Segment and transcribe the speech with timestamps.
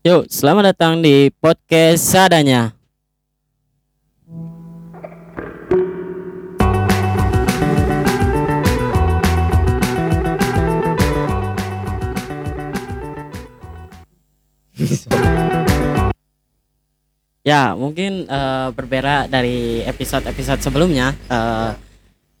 [0.00, 2.72] Yuk, selamat datang di podcast Sadanya.
[17.44, 21.12] ya, mungkin eh, berbeda dari episode-episode sebelumnya.
[21.28, 21.76] Eh,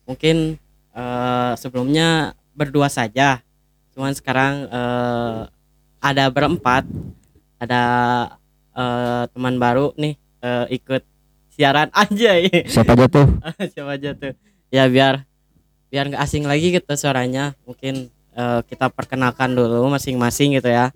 [0.08, 0.56] mungkin
[0.96, 3.44] eh, sebelumnya berdua saja.
[3.92, 5.40] Cuman sekarang eh,
[6.00, 6.88] ada berempat.
[7.60, 7.82] Ada
[8.72, 11.04] eh, teman baru nih eh, ikut
[11.52, 11.92] siaran.
[12.02, 12.32] Aja
[12.64, 13.28] Siapa aja tuh?
[13.76, 14.32] siapa aja tuh.
[14.72, 15.28] Ya biar
[15.92, 17.52] biar nggak asing lagi gitu suaranya.
[17.68, 20.88] Mungkin eh, kita perkenalkan dulu masing-masing gitu ya.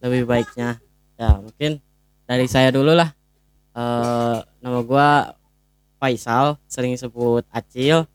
[0.00, 0.80] Lebih baiknya.
[1.20, 1.84] Ya mungkin
[2.24, 3.12] dari saya dulu lah.
[3.76, 5.36] Eh, nama gua
[6.00, 6.56] Faisal.
[6.64, 8.08] Sering sebut Acil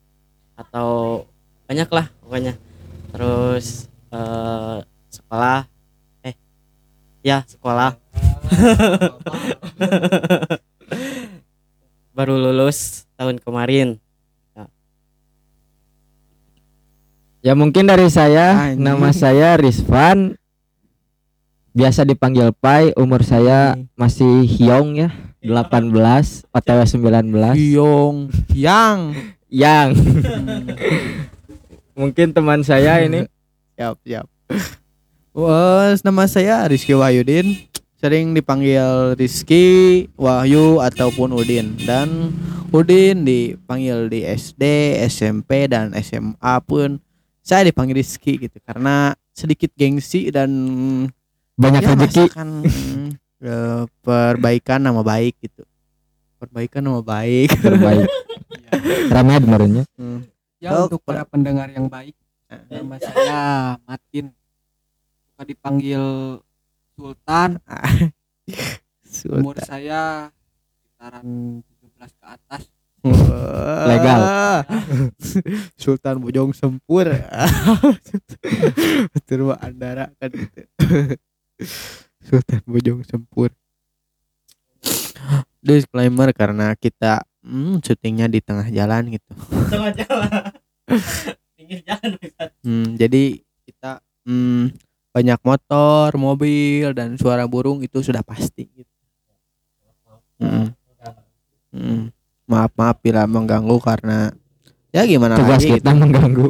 [0.58, 1.24] atau
[1.70, 2.58] banyak lah pokoknya.
[3.14, 4.78] Terus eh,
[5.14, 5.70] sekolah
[7.22, 7.96] ya sekolah.
[12.18, 14.02] Baru lulus tahun kemarin.
[17.42, 17.58] Ya.
[17.58, 18.86] Mungkin dari saya, Anjing.
[18.86, 20.38] nama saya Rizvan.
[21.72, 27.56] Biasa dipanggil Pai, umur saya masih Hyong ya, 18, OTW 19.
[27.56, 28.28] Hyong.
[28.52, 29.00] Yang.
[29.48, 29.90] Yang.
[32.00, 33.24] Mungkin teman saya ini.
[33.80, 34.28] Siap siap
[35.32, 37.56] Wah, nama saya Rizky Wahyudin
[37.96, 42.36] sering dipanggil Rizky Wahyu ataupun Udin dan
[42.68, 44.60] Udin dipanggil di SD
[45.08, 47.00] SMP dan SMA pun
[47.40, 50.52] saya dipanggil Rizky gitu karena sedikit gengsi dan
[51.56, 52.26] banyak ya, rezeki.
[53.48, 55.64] eh, perbaikan nama baik gitu
[56.44, 58.10] perbaikan nama baik terbaik.
[59.16, 59.84] Ramai kemarinnya.
[59.96, 60.28] Hmm.
[60.60, 62.18] Ya untuk para pendengar yang baik,
[62.68, 63.42] nama saya
[63.88, 64.36] Matin.
[65.42, 66.06] Suka dipanggil
[66.94, 67.58] Sultan.
[69.42, 69.66] Umur Sultan.
[69.66, 70.30] saya
[70.70, 71.26] sekitaran
[71.66, 72.64] 17 ke atas.
[73.90, 74.22] Legal.
[75.82, 77.10] Sultan Bojong Sempur.
[79.26, 80.62] Terus Andara kan itu.
[82.22, 83.50] Sultan Bojong Sempur.
[85.58, 89.34] Disclaimer karena kita hmm, syutingnya di tengah jalan gitu.
[89.74, 90.54] tengah jalan
[91.58, 92.14] pinggir jalan.
[92.62, 98.94] Hmm, jadi kita hmm, banyak motor, mobil dan suara burung itu sudah pasti gitu.
[100.42, 100.72] Hmm.
[101.72, 102.02] Hmm.
[102.48, 104.32] Maaf maaf bila mengganggu karena
[104.92, 106.00] ya gimana Tugas lagi kita gitu.
[106.00, 106.48] mengganggu.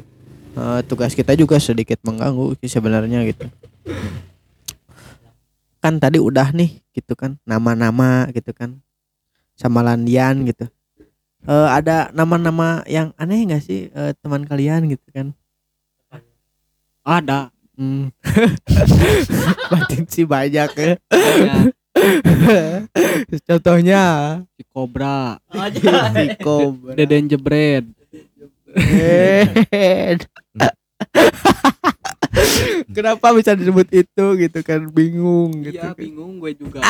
[0.51, 3.45] Eh, tugas kita juga sedikit mengganggu sih sebenarnya gitu.
[5.81, 8.77] Kan tadi udah nih gitu kan nama-nama gitu kan
[9.57, 10.69] sama Landian gitu.
[11.49, 15.33] Eh, ada nama-nama yang aneh nggak sih eh, teman kalian gitu kan?
[17.01, 17.49] Ada.
[17.81, 18.13] Hmm.
[19.73, 21.01] Batin sih banyak ya.
[21.41, 21.57] Ya,
[23.49, 24.03] Contohnya
[24.53, 25.41] si Cobra,
[26.13, 26.77] Tiko.
[26.93, 27.89] Deden Jebret.
[32.93, 35.81] Kenapa bisa disebut itu gitu kan bingung gitu.
[35.81, 35.97] Iya kan.
[35.97, 36.85] bingung gue juga.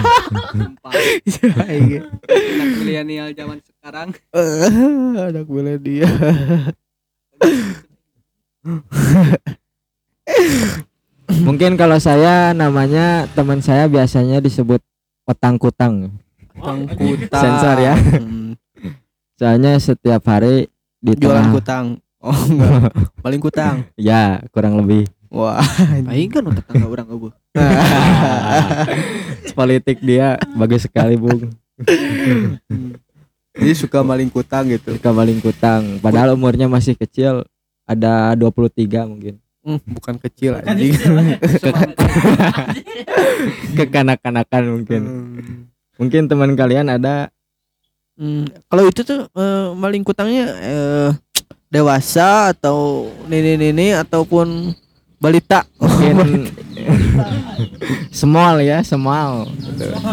[0.54, 0.94] Sumpah.
[1.26, 2.06] Iya, Anak
[2.86, 4.14] milenial zaman sekarang.
[4.30, 5.50] Eh, Anak
[5.82, 6.06] dia.
[11.46, 14.78] Mungkin kalau saya namanya teman saya biasanya disebut
[15.26, 16.14] otang kutang.
[16.56, 17.42] Kutang.
[17.42, 17.94] Sensor ya.
[17.98, 18.54] Hmm,
[19.36, 21.86] Soalnya setiap hari di Jualan tengah kutang.
[22.24, 22.88] Oh enggak.
[23.20, 23.74] Paling kutang.
[24.00, 25.60] ya kurang lebih Wah.
[26.08, 27.34] Aing kan udah tetangga orang eueuh.
[29.56, 31.48] politik dia bagus sekali bung
[33.56, 35.00] Jadi suka maling kutang gitu.
[35.00, 37.48] suka maling kutang padahal umurnya masih kecil
[37.88, 40.94] ada 23 mungkin Hmm, bukan kecil anjing.
[43.74, 45.66] kekanak-kanakan mungkin Hmm.
[45.98, 47.28] mungkin teman kalian ada
[48.16, 51.10] Hmm, kalau itu tuh eh, maling kutangnya eh,
[51.68, 54.72] dewasa atau nenek-nenek ataupun
[55.18, 55.68] balita.
[55.76, 56.48] mungkin
[58.10, 59.52] small ya small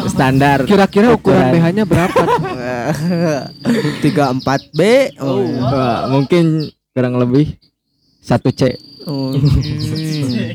[0.07, 1.51] standar Kira-kira ukuran Ukuran.
[1.55, 2.21] BH-nya berapa?
[4.03, 4.81] Tiga empat B.
[5.23, 7.55] Oh, Wah, mungkin kurang lebih
[8.19, 8.75] satu C
[9.07, 9.31] oh.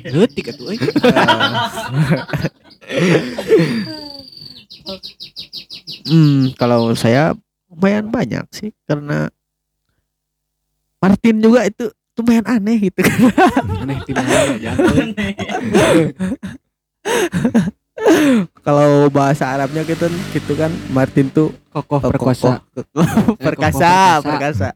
[0.09, 0.79] Leutik atuh euy.
[6.09, 7.37] Hmm, kalau saya
[7.69, 9.29] lumayan banyak sih karena
[10.99, 13.19] Martin juga itu lumayan aneh gitu kan.
[13.85, 14.25] Aneh tidak
[14.59, 14.73] ya.
[18.67, 22.63] kalau bahasa Arabnya gitu gitu kan Martin tuh Kokoh eh, perkosa.
[22.67, 22.87] kokoh-
[23.31, 24.69] Eh, perkasa, kokoh perkasa.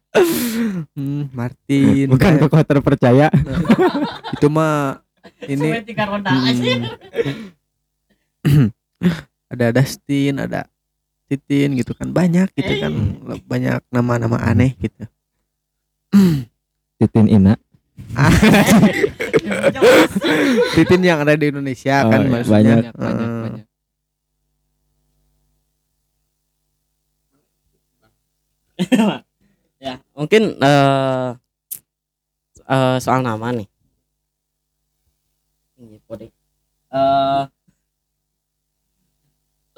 [0.93, 2.07] Hmm, Martin.
[2.13, 3.27] bukan kokoh terpercaya
[4.35, 5.03] itu mah
[5.45, 5.83] ini
[8.43, 8.75] Hmm.
[9.47, 10.67] ada Dustin ada
[11.27, 12.93] Titin gitu kan banyak gitu kan
[13.41, 15.07] banyak nama-nama aneh gitu
[16.99, 17.55] Titin Ina
[20.77, 22.57] Titin yang ada di Indonesia Oh, kan iya, maksudnya.
[22.59, 23.43] Banyak, banyak Heeh.
[23.45, 23.67] banyak
[29.85, 31.29] ya mungkin eh
[32.67, 33.69] eh, soal nama nih.
[36.93, 37.43] Eh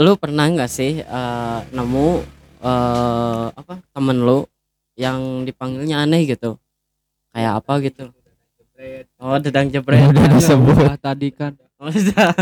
[0.02, 2.08] lu pernah nggak sih eh, nemu
[2.64, 4.38] eh apa temen lu
[4.98, 6.56] yang dipanggilnya aneh gitu?
[7.34, 8.04] Kayak apa gitu
[9.22, 10.76] oh dedang jebret Udah disebut.
[10.90, 11.54] Ah, tadi kan.
[11.78, 12.34] Oh, sudah.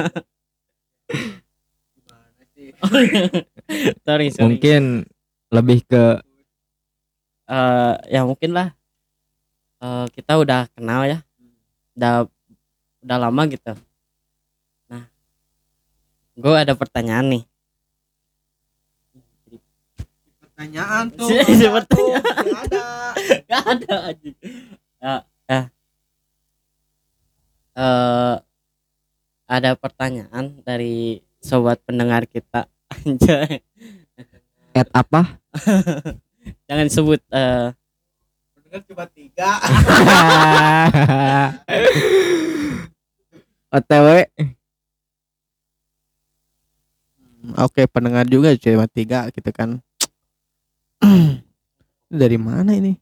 [4.06, 4.42] sorry sorry.
[4.58, 5.06] Mungkin
[5.52, 6.22] lebih ke
[7.52, 8.68] eh ya mungkin lah.
[9.82, 11.18] Eh kita udah kenal ya.
[11.98, 12.26] Udah
[13.02, 13.74] udah lama gitu.
[14.88, 15.04] Nah
[16.38, 17.42] gue ada pertanyaan nih.
[20.40, 22.44] Pertanyaan tuh, Si- pertanyaan.
[22.56, 22.84] ada.
[23.50, 24.30] Gak ada aja
[25.02, 25.14] ya
[27.72, 28.36] eh eh,
[29.52, 32.64] ada pertanyaan dari sobat pendengar kita.
[32.88, 33.60] Anjay.
[34.72, 35.36] At apa?
[36.68, 37.76] Jangan sebut eh.
[38.88, 39.60] Cuma tiga.
[43.72, 44.08] OTW
[47.60, 49.82] Oke pendengar juga cuma tiga gitu kan.
[52.08, 52.96] Dari mana ini?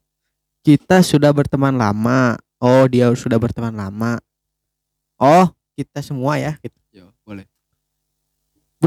[0.65, 2.35] Kita sudah berteman lama.
[2.59, 4.19] Oh dia sudah berteman lama
[5.21, 5.45] Oh
[5.77, 6.77] kita semua ya gitu.
[6.91, 7.45] Yo, boleh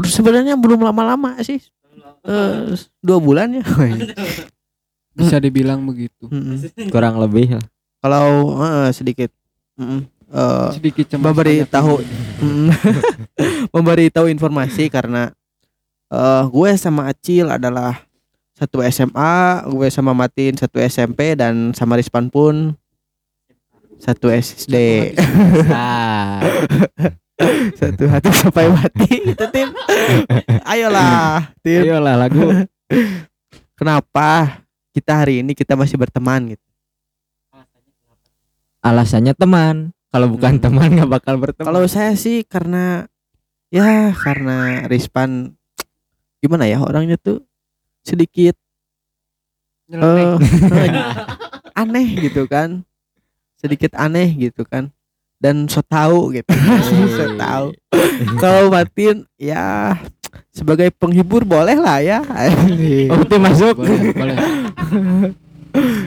[0.05, 1.63] Sebenarnya belum lama-lama sih
[2.25, 3.63] Eh, Dua bulan ya
[5.15, 6.89] bisa dibilang begitu Mm-mm.
[6.91, 7.65] kurang lebih lah.
[8.01, 8.25] Kalau
[8.65, 9.31] eh, sedikit
[9.79, 10.09] Mm-mm.
[10.25, 12.01] Eh, sedikit cemas memberi banyak tahu
[13.77, 15.29] memberi tahu informasi karena
[16.09, 18.01] eh gue sama Acil adalah
[18.57, 22.73] satu SMA, gue sama Matin satu SMP dan sama Rispan pun
[24.05, 24.75] satu SD.
[25.67, 26.37] Ah,
[27.81, 29.73] satu hati sampai mati itu tim.
[30.63, 31.81] Ayolah, tim.
[31.83, 32.39] ayolah lagu
[33.73, 34.61] Kenapa
[34.93, 36.61] kita hari ini kita masih berteman gitu?
[38.79, 40.61] alasannya teman kalau bukan Hmm.
[40.61, 43.09] teman nggak bakal berteman Kalau saya sih karena
[43.73, 45.57] ya karena Rispan
[46.37, 47.41] gimana ya orangnya tuh
[48.05, 48.53] sedikit
[49.89, 50.37] eh,
[51.81, 52.85] aneh gitu kan
[53.59, 54.91] sedikit aneh gitu kan.
[55.39, 56.49] Dan so tahu gitu.
[57.17, 57.65] So tahu
[58.41, 59.95] kalau Matin ya
[60.51, 62.19] sebagai penghibur boleh lah ya.
[63.11, 63.75] Oh itu masuk.
[63.79, 64.37] Boleh boleh.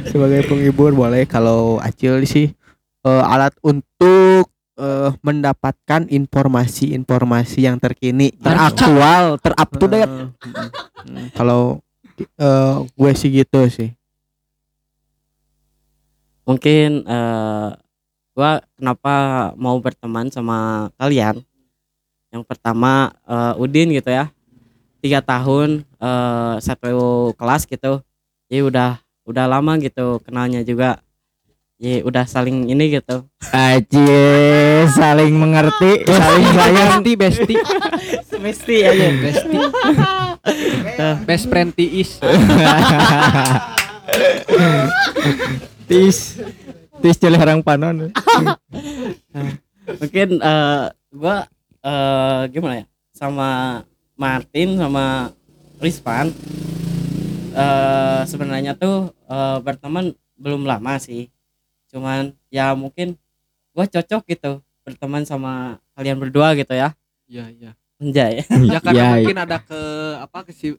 [0.08, 1.28] Sebagai penghibur boleh.
[1.28, 2.52] Kalau Acil sih
[3.04, 4.48] eh, alat untuk
[4.78, 11.26] eh, mendapatkan informasi-informasi yang terkini teraktual terup to date Eh, mm, mm.
[11.34, 11.82] kalau
[12.18, 13.94] eh, gue sih gitu sih
[16.48, 17.68] mungkin eh
[18.32, 19.14] gua kenapa
[19.60, 21.44] mau berteman sama kalian?
[22.32, 24.32] Yang pertama eh, Udin gitu ya.
[25.04, 28.00] Tiga tahun eh satu kelas gitu.
[28.48, 28.96] Jadi udah
[29.28, 31.04] udah lama gitu kenalnya juga.
[31.76, 33.28] Jadi udah saling ini gitu.
[33.52, 34.08] Aji
[34.96, 37.04] saling mengerti saling sayang.
[37.04, 37.54] Besti besti.
[38.24, 39.56] Semesti aja besti.
[41.28, 42.16] Best friend tiis
[45.88, 46.36] tis.
[47.00, 48.12] Tis harang panon.
[50.00, 51.48] Mungkin eh gua
[51.80, 52.86] eh gimana ya?
[53.16, 53.82] Sama
[54.14, 55.32] Martin sama
[55.80, 56.30] Rispan
[57.56, 61.32] eh sebenarnya tuh eh, berteman belum lama sih.
[61.88, 63.16] Cuman ya mungkin
[63.72, 66.92] gua cocok gitu berteman sama kalian berdua gitu ya.
[67.24, 67.70] Iya iya.
[67.98, 68.44] Anjay.
[68.70, 69.80] Ya karena Ya, mungkin ada ke
[70.20, 70.76] apa ke si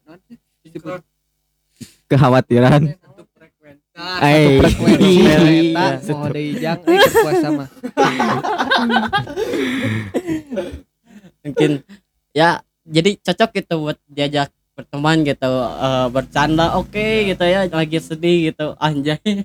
[0.60, 1.02] disebut
[2.12, 2.92] kekhawatiran
[4.62, 5.10] frekuensi
[5.74, 5.98] Iya.
[6.14, 7.68] mau deijang eh puasa mah
[11.44, 11.70] mungkin
[12.30, 18.52] ya jadi cocok gitu buat diajak berteman gitu eh, bercanda oke gitu ya lagi sedih
[18.52, 19.20] gitu anjay.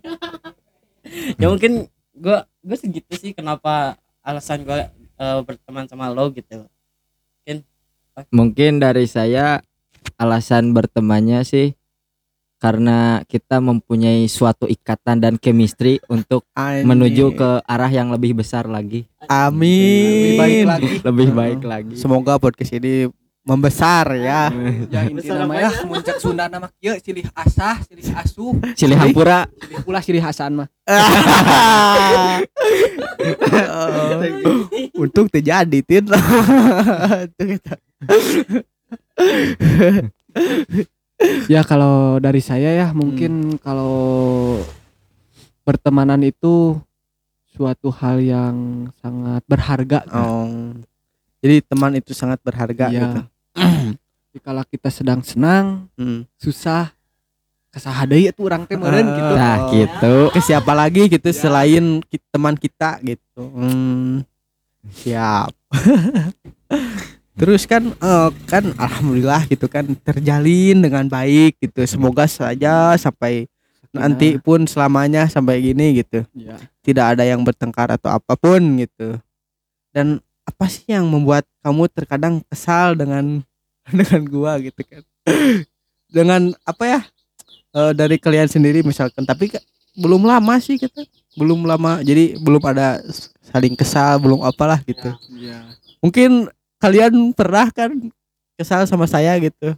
[1.37, 1.85] Ya mungkin
[2.17, 3.93] gua gue segitu sih kenapa
[4.25, 6.65] alasan gua eh, berteman sama lo gitu.
[8.33, 9.61] Mungkin dari saya
[10.17, 11.77] alasan bertemannya sih
[12.55, 19.05] karena kita mempunyai suatu ikatan dan chemistry untuk menuju ke arah yang lebih besar lagi.
[19.27, 20.37] Amin.
[20.37, 21.01] lebih baik lagi.
[21.07, 21.95] Lebih baik lagi.
[21.97, 23.09] Semoga podcast ini
[23.45, 24.49] membesar ya.
[24.89, 25.69] ya inti nama ya?
[25.85, 29.45] muncak Sunda nama kieu silih asah silih asuh Silih Hampura.
[29.61, 30.67] Silih ulah silih Hasan mah.
[35.01, 36.09] Untung terjadi tin.
[41.47, 44.59] Ya kalau dari saya ya mungkin kalau
[45.61, 46.77] pertemanan itu
[47.49, 48.55] suatu hal yang
[48.99, 49.99] sangat berharga.
[50.03, 50.19] kan.
[50.19, 50.73] Oh.
[51.39, 52.99] Jadi teman itu sangat berharga Iya.
[52.99, 53.19] gitu.
[54.33, 56.27] Jadi kalau kita sedang senang, Hmm.
[56.35, 56.91] susah
[57.71, 59.33] kesaha deui tuh orang teh meureun gitu.
[59.35, 60.15] Nah, gitu.
[60.31, 61.35] Ke siapa lagi gitu Ya.
[61.35, 63.41] selain teman kita gitu.
[63.51, 64.23] Hmm.
[64.91, 65.51] Siap.
[67.35, 71.83] Terus kan eh, kan alhamdulillah gitu kan terjalin dengan baik gitu.
[71.83, 73.47] Semoga saja sampai
[73.91, 76.23] nanti pun selamanya sampai gini gitu.
[76.35, 76.55] Ya.
[76.83, 79.19] Tidak ada yang bertengkar atau apa pun gitu.
[79.91, 83.43] Dan apa sih yang membuat kamu terkadang kesal dengan
[83.99, 85.03] dengan gua gitu kan?
[86.05, 86.99] dengan apa ya?
[87.75, 89.51] eh, dari kalian sendiri misalkan tapi
[89.99, 91.03] belum lama sih kita
[91.35, 93.03] belum lama jadi belum ada
[93.51, 95.59] saling kesal belum apalah gitu Iya.
[95.99, 96.47] mungkin
[96.81, 97.91] kalian pernah kan
[98.55, 99.75] kesal sama saya gitu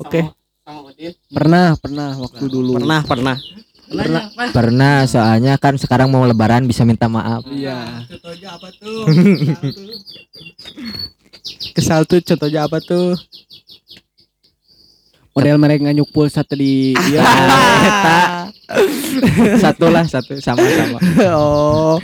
[0.00, 0.32] oke
[0.66, 1.14] Sama Udin.
[1.30, 2.82] Pernah, pernah waktu dulu.
[2.82, 3.38] Pernah, pernah.
[3.86, 4.22] Pernah.
[4.50, 7.46] Pernah soalnya kan sekarang mau lebaran bisa minta maaf.
[7.46, 8.02] Iya.
[8.10, 9.06] contohnya apa tuh
[11.78, 13.14] kesal tuh contohnya apa tuh
[15.36, 17.22] Model mereka nganyuk pulsa tadi iya.
[19.62, 20.96] Satu lah satu sama-sama.
[21.36, 22.00] oh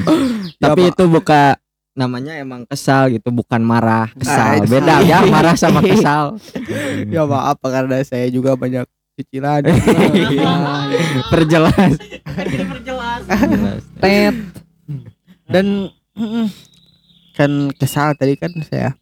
[0.60, 1.56] Tapi itu buka
[1.92, 4.64] namanya emang kesal gitu bukan marah kesal.
[4.64, 6.36] Ah, beda ya marah sama kesal.
[7.12, 8.88] Ya maaf karena saya juga banyak
[9.20, 9.60] cicilan.
[11.32, 11.92] Perjelas.
[12.24, 13.22] Perjelas.
[14.00, 14.36] Tet.
[15.52, 15.92] dan
[17.36, 18.96] kan kesal tadi kan saya.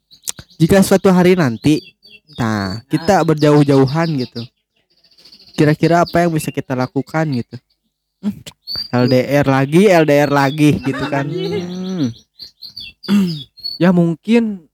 [0.59, 1.79] Jika suatu hari nanti
[2.35, 4.43] nah kita berjauh-jauhan gitu.
[5.55, 7.57] Kira-kira apa yang bisa kita lakukan gitu?
[8.21, 8.37] Hmm,
[9.07, 11.25] LDR lagi LDR lagi gitu kan
[13.77, 14.69] Ya mungkin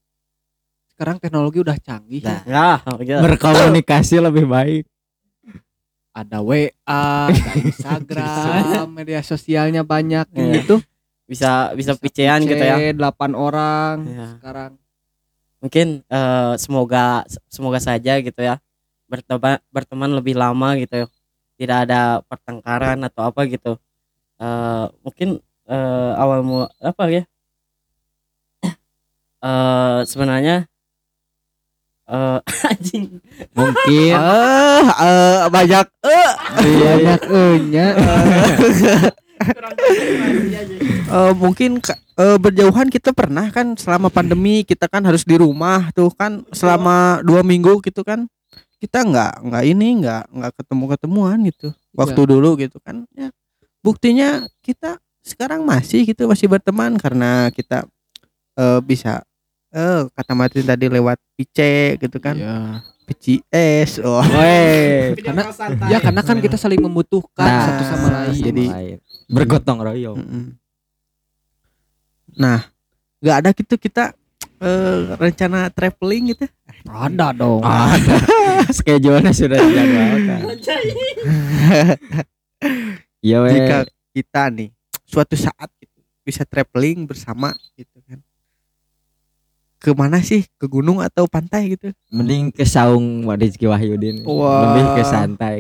[0.91, 2.25] sekarang teknologi udah canggih.
[2.25, 2.43] Nah.
[2.45, 3.21] Ya, gitu.
[3.21, 4.85] berkomunikasi lebih baik
[6.11, 6.73] Ada WA,
[7.29, 10.53] ada Instagram, media sosialnya banyak Iya.
[10.59, 10.81] gitu.
[11.29, 12.79] bisa bisa picean gitu ya.
[12.95, 14.27] 8 orang Iya.
[14.39, 14.73] sekarang.
[15.61, 18.57] Mungkin eh, semoga semoga saja gitu ya.
[19.05, 21.05] Berteman berteman lebih lama gitu.
[21.61, 23.77] Tidak ada pertengkaran atau apa gitu.
[24.41, 25.37] Eh mungkin
[25.69, 27.29] eh, awal mula apa ya?
[29.47, 30.67] Eh sebenarnya
[32.07, 32.39] eh
[32.71, 33.19] anjing.
[33.55, 34.15] Mungkin.
[34.15, 35.87] Eh eh, banyak.
[36.07, 36.33] Eh.
[36.55, 37.89] Banyak enya.
[41.07, 41.79] Eh, mungkin
[42.19, 47.23] eh, berjauhan kita pernah kan selama pandemi kita kan harus di rumah tuh kan selama
[47.23, 48.27] dua minggu gitu kan
[48.79, 53.35] kita nggak nggak ini nggak nggak ketemu ketemuan gitu waktu dulu gitu kan ya.
[53.83, 57.87] Buktinya kita sekarang masih gitu masih berteman karena kita
[58.59, 59.26] eh, bisa
[59.77, 61.59] eh kata Martin tadi lewat PC
[61.99, 62.81] gitu kan Iya.
[63.07, 64.19] PCS oh.
[65.27, 65.43] Karena
[65.87, 68.41] ya karena kan kita saling membutuhkan Nah, satu sama lain.
[68.41, 68.99] jadi- lain.
[69.29, 70.45] bergotong royong Mm-mm.
[72.35, 72.67] Nah,
[73.19, 74.11] nggak ada gitu kita
[74.57, 76.49] eh, rencana traveling gitu.
[76.87, 77.61] ada dong.
[78.73, 80.41] schedule-nya sudah dijadwalkan
[83.21, 83.79] iya weh Jika
[84.11, 84.69] kita nih
[85.03, 88.19] suatu saat gitu, bisa traveling bersama gitu kan.
[89.87, 90.43] Ke mana sih?
[90.59, 91.95] Ke gunung atau pantai gitu?
[92.11, 94.67] mending ke saung Rizky Wahyudin Wah.
[94.67, 95.59] lebih ke santai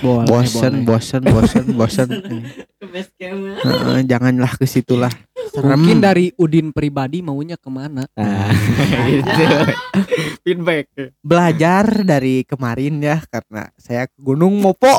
[0.00, 0.88] Boleh, bosen, boleh.
[0.88, 2.08] bosen, bosen, bosen.
[2.80, 2.84] ke
[3.64, 5.12] Heeh, janganlah ke situlah.
[5.52, 5.80] Serem.
[5.80, 8.08] Mungkin dari Udin pribadi maunya ke mana?
[8.16, 8.48] nah
[9.08, 9.44] gitu
[10.44, 10.88] feedback
[11.24, 14.92] belajar dari kemarin ya karena saya ke Gunung Mopo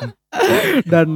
[0.92, 1.08] dan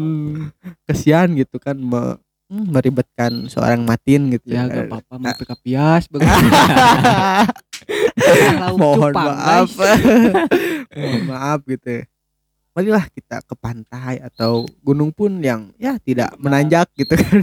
[0.89, 2.17] kesian gitu kan me-
[2.49, 4.73] hmm, meribetkan seorang matin gitu Ya kan.
[4.73, 6.47] gak apa-apa mau ke Kapias begitu.
[8.57, 9.69] Lauk mohon cupang, maaf
[10.97, 12.03] mohon maaf gitu
[12.71, 17.41] marilah kita ke pantai atau gunung pun yang ya tidak menanjak gitu kan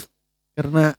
[0.56, 0.92] karena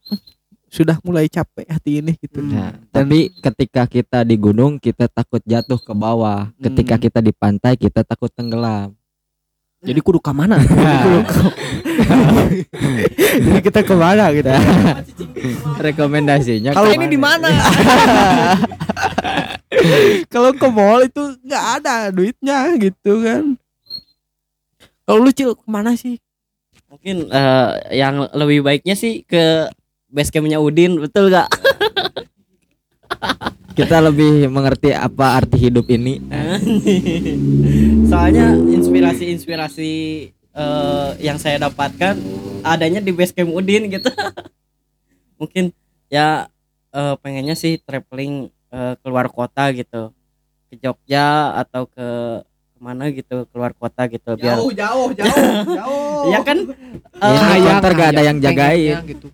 [0.68, 5.78] sudah mulai capek hati ini gitu Nah, tapi ketika kita di gunung kita takut jatuh
[5.78, 6.52] ke bawah.
[6.58, 7.04] Ketika Hmm.
[7.04, 8.92] kita di pantai kita takut tenggelam.
[9.86, 10.58] Jadi kudu ke mana?
[13.46, 14.50] jadi kita ke mana gitu
[15.86, 17.46] Rekomendasinya Kalau ini di mana?
[20.34, 23.54] Kalau ke mall itu nggak ada duitnya gitu kan.
[25.06, 26.18] Kalau lu cil ke mana sih?
[26.88, 29.68] mungkin eh, yang lebih baiknya sih ke
[30.08, 31.52] base campnya Udin betul gak
[33.78, 36.18] Kita lebih mengerti apa arti hidup ini.
[38.10, 39.92] soalnya inspirasi-inspirasi
[40.34, 42.18] eh, yang saya dapatkan
[42.66, 44.10] adanya di base camp Udin gitu.
[45.40, 45.70] Mungkin
[46.10, 46.50] ya
[46.90, 50.10] eh, pengennya sih traveling eh, keluar kota gitu.
[50.68, 52.08] Ke Jogja atau ke
[52.78, 56.58] ke mana gitu keluar kota gitu biar jauh jauh jauh ya kan?
[57.18, 58.98] Ya, eh, di Sayang, kantor gak ada yang jagain.
[59.06, 59.28] gitu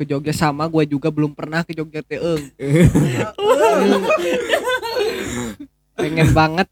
[0.00, 2.48] ke Jogja sama gue juga belum pernah ke Jogja teh eung.
[6.00, 6.68] pengen banget.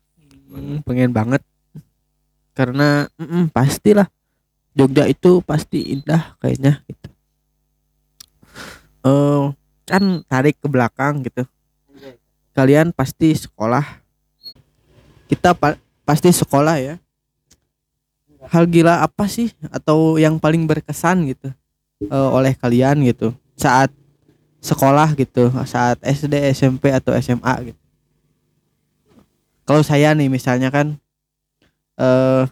[0.49, 1.44] Hmm, pengen banget.
[2.56, 4.08] Karena mm-mm, pastilah
[4.73, 7.08] Jogja itu pasti indah kayaknya gitu.
[9.04, 9.44] Eh
[9.85, 11.44] kan tarik ke belakang gitu.
[12.56, 13.85] Kalian pasti sekolah.
[15.28, 15.76] Kita pa-
[16.08, 16.97] pasti sekolah ya.
[18.49, 19.52] Hal gila apa sih?
[19.68, 21.52] Atau yang paling berkesan gitu
[22.02, 23.35] eh, oleh kalian gitu.
[23.59, 23.90] Saat
[24.59, 27.81] sekolah gitu saat SD SMP atau SMA gitu.
[29.62, 30.99] Kalau saya nih misalnya kan
[31.99, 32.45] eh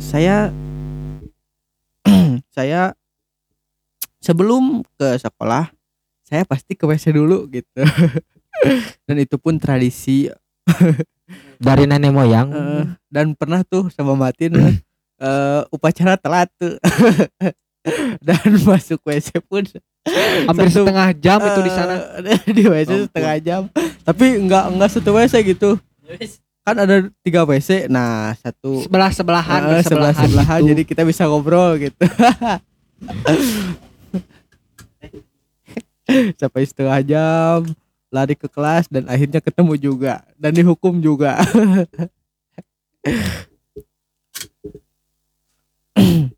[0.00, 0.52] saya
[2.56, 2.92] saya
[4.20, 5.72] sebelum ke sekolah
[6.28, 7.80] saya pasti ke WC dulu gitu.
[9.08, 10.28] Dan itu pun tradisi.
[11.60, 12.48] Dari nenek moyang.
[12.50, 16.74] eh, dan pernah tuh sama Matin eh, upacara telat tuh
[18.26, 19.64] dan masuk WC pun
[20.44, 21.94] hampir Satu- setengah jam itu di sana.
[22.20, 23.04] Eh, di WC Ampun.
[23.08, 23.62] setengah jam.
[24.04, 25.80] Tapi enggak enggak satu WC gitu.
[26.60, 31.80] Kan ada tiga WC nah satu sebelah sebelahan Eh, sebelah sebelahan jadi kita bisa ngobrol
[31.80, 31.96] gitu.
[36.40, 37.62] Sampai setengah jam
[38.10, 40.20] lari ke kelas dan akhirnya ketemu juga.
[40.34, 41.38] Dan dihukum juga.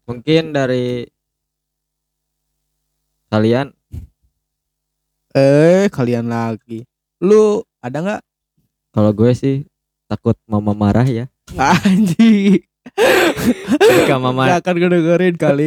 [0.05, 1.09] Mungkin dari
[3.33, 3.73] kalian?
[5.33, 6.85] Eh kalian lagi.
[7.17, 8.23] Lu ada nggak?
[8.93, 9.65] Kalau gue sih
[10.05, 11.33] takut mama marah ya.
[11.57, 12.61] anjing.
[13.81, 15.65] Ketika mama nggak akan ngedengerin kali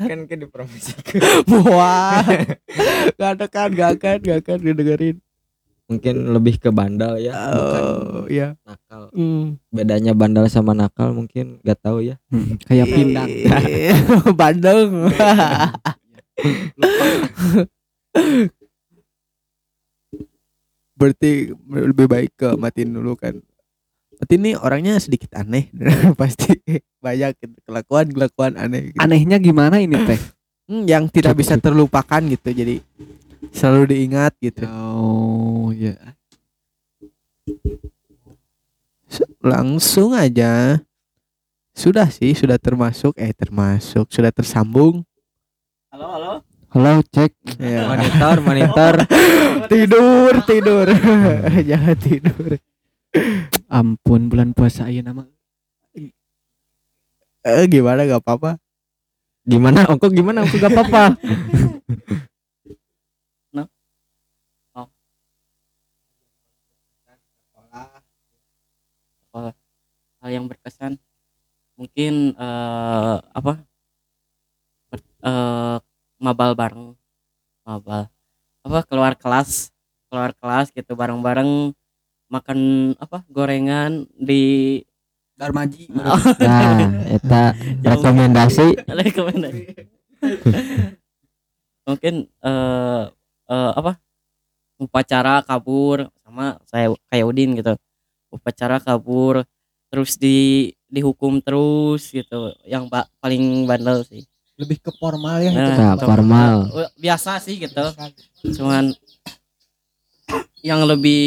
[0.00, 1.44] kan ke dipromosikan.
[1.68, 2.24] wah.
[3.20, 5.16] Nggak ada kan nggak akan nggak akan ngedengerin
[5.86, 9.06] Mungkin lebih ke bandal ya, bukan oh ya nakal.
[9.14, 9.54] Hmm.
[9.70, 12.18] Bedanya bandal sama nakal mungkin gak tahu ya.
[12.66, 13.30] kayak pindang
[14.40, 14.90] Bandeng.
[20.98, 23.38] Berarti lebih baik ke matiin dulu kan.
[24.16, 25.68] Matin nih orangnya sedikit aneh
[26.20, 26.56] pasti
[27.04, 27.36] banyak
[27.68, 28.98] kelakuan kelakuan aneh gitu.
[29.04, 30.16] anehnya gimana ini teh
[30.66, 32.82] Hmm, yang tidak bisa terlupakan gitu jadi
[33.50, 34.66] selalu diingat gitu.
[34.68, 35.96] Oh ya.
[39.40, 40.82] Langsung aja.
[41.76, 45.04] Sudah sih sudah termasuk eh termasuk sudah tersambung.
[45.92, 46.32] Halo halo.
[46.72, 47.32] Halo cek.
[47.60, 47.88] Ya.
[47.88, 48.94] Monitor, monitor.
[49.72, 50.86] tidur tidur.
[51.70, 52.60] Jangan tidur.
[53.70, 55.24] Ampun bulan puasa aja nama.
[57.46, 58.02] Eh, gimana?
[58.02, 58.58] Gak apa-apa.
[59.46, 59.86] Gimana?
[59.86, 60.42] Ongko gimana?
[60.42, 61.04] Ongko gak apa-apa.
[70.26, 70.98] hal yang berkesan.
[71.78, 73.62] Mungkin eh, apa?
[74.90, 75.78] Ber- eh,
[76.18, 76.98] mabal bareng.
[77.62, 78.10] Mabal.
[78.66, 79.70] Apa keluar kelas.
[80.10, 81.70] Keluar kelas gitu bareng-bareng.
[82.26, 82.58] Makan
[82.98, 84.82] apa gorengan di
[85.38, 85.86] Darmaji.
[86.42, 87.54] Nah, eta
[87.94, 88.82] rekomendasi.
[89.06, 89.62] Rekomendasi.
[91.86, 93.04] Mungkin eh
[93.46, 94.02] eh, apa?
[94.76, 97.78] Upacara kabur sama saya kayak Udin gitu.
[98.34, 99.46] Upacara kabur
[99.86, 100.36] terus di
[100.86, 104.22] dihukum terus gitu yang ba- paling bandel sih.
[104.56, 106.06] Lebih ke formal ya Nah, Nah, gitu.
[106.06, 106.52] formal.
[106.72, 107.84] Eh, biasa sih gitu.
[108.56, 108.94] Cuman
[110.60, 111.22] yang lebih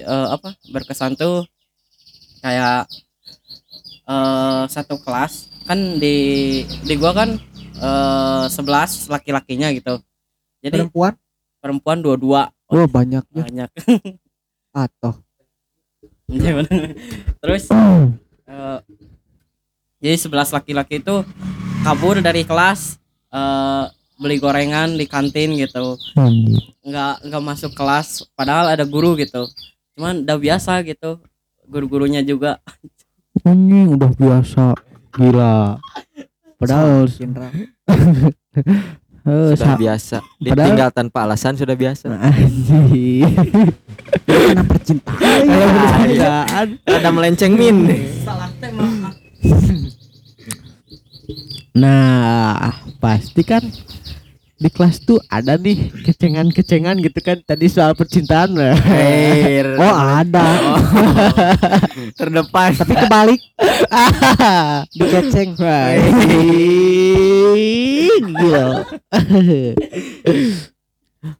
[0.00, 1.44] eh, apa berkesan tuh
[2.40, 2.88] kayak
[4.10, 6.16] eh satu kelas kan di
[6.82, 7.36] di gua kan
[7.78, 10.00] eh 11 laki-lakinya gitu.
[10.60, 11.14] Jadi perempuan?
[11.60, 12.48] Perempuan dua-dua.
[12.66, 13.42] Oh banyak ya.
[13.44, 13.70] Banyak.
[14.74, 15.20] Atau
[17.40, 17.64] terus
[18.46, 18.78] eh,
[20.00, 21.24] jadi 11 laki-laki itu
[21.82, 23.84] kabur dari kelas eh,
[24.16, 25.96] beli gorengan di kantin gitu.
[26.80, 29.46] Nggak nggak masuk kelas padahal ada guru gitu.
[29.94, 31.18] Cuman udah biasa gitu
[31.66, 32.58] guru-gurunya juga.
[33.42, 34.74] Ini udah biasa.
[35.10, 35.78] Gila.
[36.56, 37.66] Padahal eh,
[39.24, 40.16] Sudah sa- biasa.
[40.20, 42.08] Padahal- Ditinggal tanpa alasan sudah biasa.
[44.50, 47.76] karena percintaan Kalau percintaan Ada melenceng min.
[48.26, 49.14] salah tema
[51.70, 53.62] Nah, pasti kan
[54.60, 58.76] di kelas tuh ada nih kecengan-kecengan gitu kan tadi soal percintaan lah.
[59.80, 60.44] Oh, ada.
[62.18, 62.76] terdepan.
[62.76, 63.40] Tapi kebalik.
[64.92, 65.56] dikeceng
[68.20, 68.84] Gila.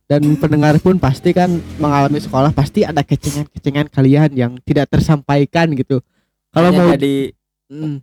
[0.04, 1.48] Dan pendengar pun pasti kan
[1.80, 6.04] mengalami sekolah pasti ada kecengan-kecengan kalian yang tidak tersampaikan gitu.
[6.52, 7.32] Kalau mau jadi
[7.70, 8.02] Mm.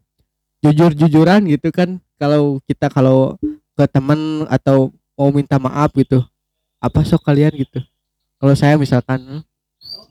[0.63, 3.35] jujur-jujuran gitu kan kalau kita kalau
[3.75, 6.23] ke teman atau mau minta maaf gitu
[6.79, 7.51] apa sok kalian?
[7.53, 7.83] gitu.
[8.39, 9.43] Kalau saya misalkan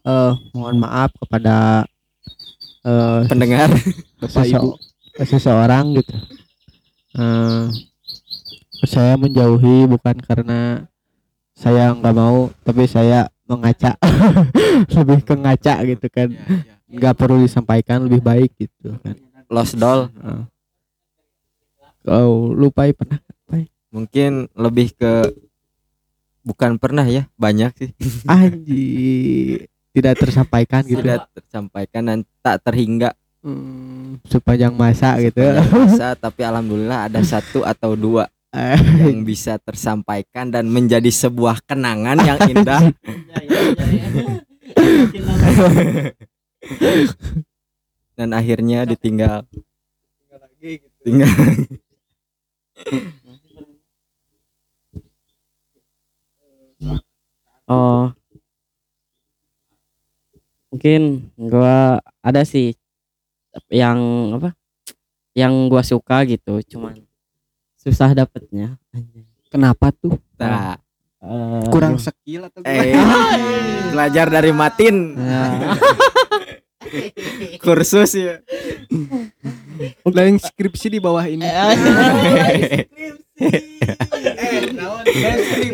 [0.07, 1.83] eh mohon maaf kepada
[2.85, 3.73] eh pendengar.
[4.23, 4.79] sese-
[5.25, 6.15] seseorang gitu.
[7.17, 7.65] Eh
[8.87, 10.85] saya menjauhi bukan karena
[11.57, 13.97] saya nggak mau tapi saya mengaca.
[14.95, 16.29] Lebih ke ngaca gitu kan.
[16.87, 19.16] Nggak perlu disampaikan lebih baik gitu kan.
[19.51, 20.12] Lost doll.
[20.12, 20.42] Heeh.
[22.07, 23.19] Kau lupa pernah
[23.97, 25.33] mungkin lebih ke
[26.45, 27.90] bukan pernah ya banyak sih.
[28.29, 28.87] Anji
[29.97, 31.01] tidak tersampaikan gitu.
[31.01, 33.16] Tidak tersampaikan dan tak terhingga.
[33.40, 35.40] Hmm, sepanjang masa gitu.
[35.40, 38.29] Bisa tapi alhamdulillah ada satu atau dua
[39.07, 42.83] yang bisa tersampaikan dan menjadi sebuah kenangan yang indah.
[48.16, 49.45] Dan akhirnya ditinggal.
[51.05, 51.29] Tinggal
[57.66, 58.14] Oh.
[60.71, 62.75] Mungkin gua ada sih
[63.71, 63.99] yang
[64.38, 64.55] apa?
[65.35, 67.06] Yang gua suka gitu, cuman
[67.87, 68.75] susah dapetnya.
[69.46, 70.18] Kenapa tuh?
[70.35, 70.75] nah,
[71.16, 73.18] Eh, Kurang skill atau eh gimana?
[73.90, 75.75] belajar dari Matin Nah,
[77.64, 78.38] kursus ya
[80.07, 81.42] dan skripsi di bawah ini.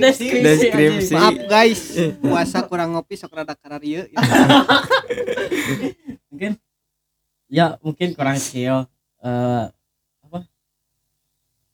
[0.01, 1.83] deskripsi Maaf guys,
[2.17, 4.09] puasa kurang ngopi sok rada kararieu.
[6.33, 6.57] mungkin
[7.47, 8.89] ya mungkin kurang skill
[9.21, 9.65] eh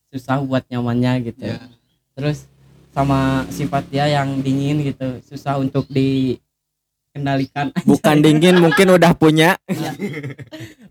[0.09, 1.45] susah buat nyamannya gitu.
[1.45, 1.61] Ya.
[2.19, 2.51] terus
[2.99, 7.71] sama sifat dia yang dingin gitu susah untuk dikendalikan.
[7.91, 9.55] Bukan dingin mungkin udah punya.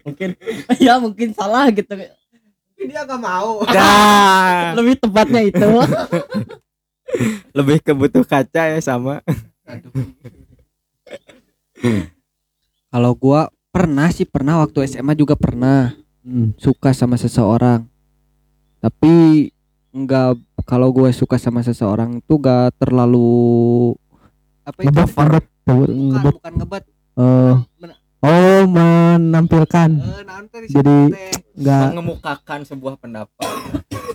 [0.07, 0.39] Mungkin
[0.85, 1.99] ya mungkin salah gitu.
[2.77, 3.65] Dia gak mau.
[3.67, 5.67] Dah, lebih tepatnya itu.
[7.55, 9.23] Lebih kebutuh kaca ya sama.
[12.91, 15.95] Kalau gua pernah sih pernah waktu SMA juga pernah.
[16.27, 16.51] Hmm.
[16.59, 17.87] suka sama seseorang.
[18.77, 19.13] Tapi
[19.89, 23.95] enggak kalau gue suka sama seseorang itu gak terlalu
[24.61, 24.87] apa itu?
[24.89, 25.45] ngebet ngebet.
[25.63, 26.33] Bukan, ngebet.
[26.33, 26.83] bukan ngebet.
[27.15, 29.89] eh, Men- oh menampilkan.
[30.47, 31.11] Teh Jadi-
[31.53, 33.49] nggak mengemukakan sebuah pendapat.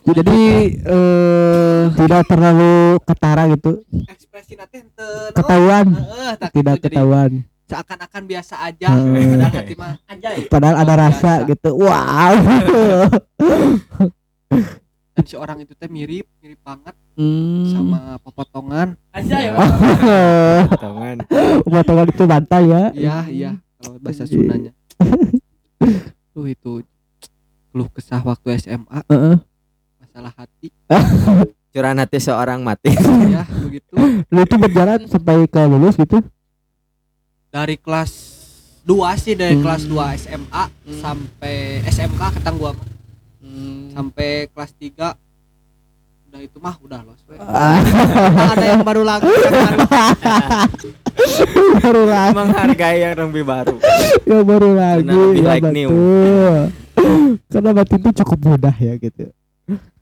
[0.03, 0.41] Jadi
[0.79, 3.83] eh tidak terlalu ketara gitu.
[4.05, 4.79] Ekspresi nanti
[5.33, 5.87] ketahuan.
[5.93, 6.87] Heeh, tak tidak gitu.
[6.89, 7.33] Ketahuan.
[7.63, 8.93] seakan-akan biasa aja.
[8.93, 9.17] Hmm.
[9.33, 10.37] padahal hati mah anjay.
[10.45, 11.49] Padahal ada rasa biasa.
[11.49, 11.71] gitu.
[11.75, 12.35] Wow
[15.33, 17.69] si orang itu teh mirip mirip banget Hmm.
[17.69, 19.49] sama popotongan anjay
[20.67, 21.17] potongan
[21.73, 24.25] potongan itu bantai ya iya iya kalau bahasa.
[24.25, 24.73] Sundanya
[26.33, 26.73] tuh itu
[27.69, 29.37] keluh kesah waktu SMA Heeh.
[29.99, 30.69] masalah hati
[31.73, 32.93] curahan hati seorang mati
[33.29, 33.93] ya begitu
[34.29, 36.21] Lu itu berjalan sampai ke lulus gitu
[37.49, 38.13] dari kelas
[38.83, 39.65] 2 sih dari Hmm.
[39.65, 40.65] kelas 2 SMA
[40.97, 42.73] sampai SMK ketang gua.
[43.93, 45.15] Sampai kelas 3
[46.33, 47.37] udah itu mah udah los we.
[47.37, 47.77] Ah.
[47.77, 49.81] Nah, ada yang baru lagi yang baru.
[51.85, 52.33] baru lagi.
[52.41, 53.77] Menghargai yang lebih baru.
[54.25, 55.13] Ya baru lagi.
[55.13, 55.89] Karena ya like new.
[55.93, 56.83] betul
[57.53, 59.29] karena batin itu cukup mudah ya gitu.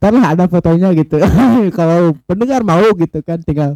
[0.01, 1.19] Lah ada fotonya gitu.
[1.79, 3.75] Kalau pendengar mau gitu kan tinggal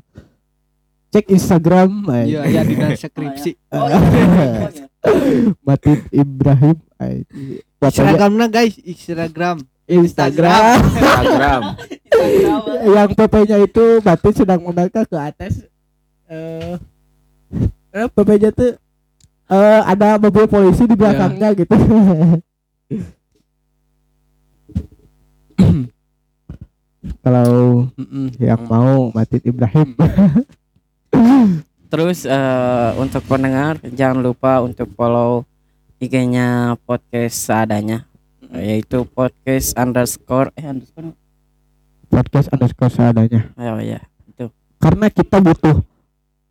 [1.11, 3.51] cek Instagram iya ya di dalam skripsi.
[3.75, 4.71] Oh iya
[5.67, 6.79] Batin Ibrahim
[7.83, 8.79] Instagramnya guys?
[8.81, 10.81] Instagram Instagram.
[10.97, 11.77] Instagram.
[12.85, 15.69] Yang PP-nya itu Batin sedang melangkah ke atas
[16.25, 16.81] eh
[17.93, 18.81] eh, PP-nya tuh
[19.53, 21.77] eh ada mobil polisi di belakangnya gitu.
[27.25, 27.89] Kalau
[28.41, 29.93] yang mau Batin Ibrahim.
[31.93, 35.45] Terus eh, untuk pendengar jangan lupa untuk follow
[36.01, 38.09] IG-nya podcast seadanya
[38.57, 41.13] yaitu podcast underscore eh underscore.
[42.07, 43.51] Podcast underscore seadanya.
[43.55, 44.01] Ayo ya
[44.79, 45.81] karena kita butuh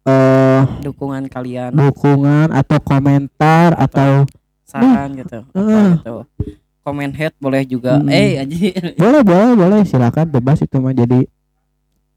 [0.03, 1.69] eh dukungan kalian.
[1.69, 4.25] dukungan atau komentar atau
[4.65, 5.89] saran gitu apa Eh.
[6.01, 6.15] gitu.
[6.81, 8.01] Komen head boleh juga.
[8.01, 8.09] Hmm.
[8.09, 9.79] eh aji boleh boleh boleh.
[9.85, 10.91] Silakan bebas itu mah.
[10.91, 11.23] Jadi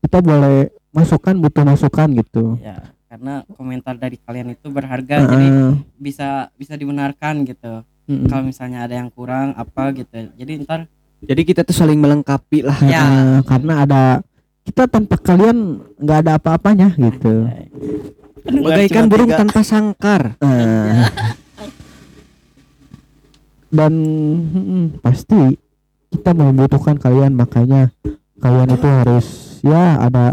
[0.01, 2.57] kita boleh masukan butuh masukan gitu.
[2.59, 5.22] Ya karena komentar dari kalian itu berharga.
[5.22, 5.72] Jadi Heeh.
[6.01, 8.31] bisa bisa dibenarkan gitu Mm-mm.
[8.31, 10.31] kalau misalnya ada yang kurang apa gitu.
[10.38, 10.87] Jadi ntar
[11.27, 13.03] jadi kita tuh saling melengkapi lah Ya.
[13.03, 14.03] Heeh, karena ada
[14.66, 17.47] kita tanpa kalian nggak ada apa-apanya gitu.
[18.47, 20.38] bagaikan burung tanpa sangkar.
[20.38, 21.03] Eh.
[23.77, 25.59] dan mm, pasti
[26.14, 27.90] kita membutuhkan kalian makanya
[28.38, 29.27] kalian itu harus
[29.66, 30.33] ya ada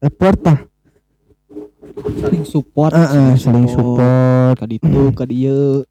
[0.00, 0.58] effort lah.
[1.96, 2.92] Saling support.
[2.94, 4.54] Eh, eh, saling support.
[4.60, 5.82] kadi itu kadi ieu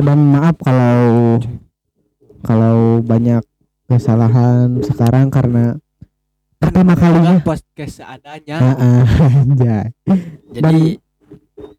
[0.00, 0.98] dan maaf kalau
[2.44, 3.42] kalau banyak
[3.86, 5.76] kesalahan sekarang karena
[6.56, 7.36] pertama kalinya.
[7.40, 8.56] podcast seadanya.
[8.60, 9.02] Heeh,
[9.44, 9.86] anjay.
[10.52, 11.00] Jadi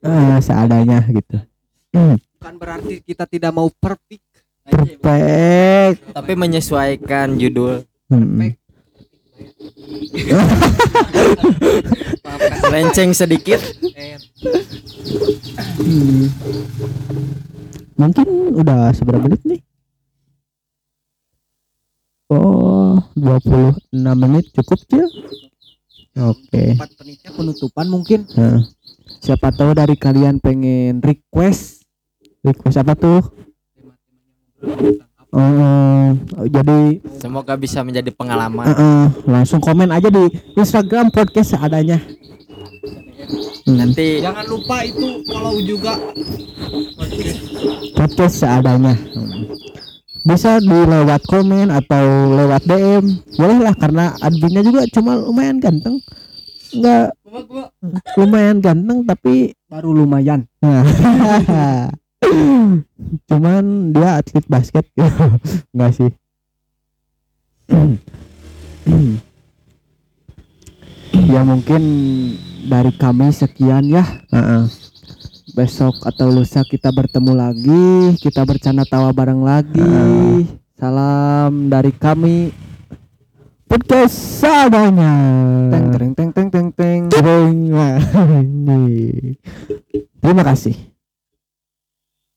[0.06, 1.42] Eh, seadanya gitu.
[2.38, 4.22] Bukan berarti kita tidak mau perfect.
[4.62, 6.14] Perfect.
[6.14, 7.82] Tapi menyesuaikan judul.
[8.06, 8.54] Hmm.
[12.74, 13.62] lenceng sedikit
[15.86, 16.28] Hmm.
[17.96, 19.62] Mungkin udah seberapa menit nih?
[22.28, 25.06] Oh, 26 menit cukup ya?
[26.26, 26.80] Oke.
[26.80, 28.64] menitnya penutupan mungkin Nah,
[29.20, 31.86] siapa tahu dari kalian pengen request
[32.42, 33.22] request apa tuh?
[35.36, 36.16] Oh,
[36.48, 42.00] jadi semoga bisa menjadi pengalaman eh, eh, langsung komen aja di Instagram podcast seadanya.
[43.68, 46.00] Hmm, nanti jangan lupa itu follow juga
[48.00, 48.96] podcast seadanya.
[48.96, 49.52] Hmm.
[50.24, 53.04] Bisa di lewat komen atau lewat DM.
[53.36, 56.00] Boleh lah karena adminnya juga cuma lumayan ganteng.
[56.72, 57.12] Enggak
[58.16, 61.92] lumayan ganteng tapi baru lumayan Nah.
[63.30, 64.86] Cuman dia atlet basket.
[65.74, 66.12] Enggak sih.
[71.26, 71.84] Ya mungkin
[72.70, 74.06] dari kami sekian ya.
[74.32, 74.66] Heeh.
[75.56, 78.20] besok atau lusa kita bertemu lagi.
[78.20, 80.44] Kita bercanda tawa bareng lagi.
[80.76, 82.52] Salam dari kami.
[83.64, 85.16] Podcast seadanya.
[85.72, 86.12] Teng teng.
[86.12, 87.02] Teng teng teng teng.
[87.08, 87.56] Teng.
[90.20, 90.95] Terima kasih